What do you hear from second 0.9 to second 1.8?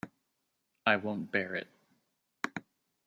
won’t bear it.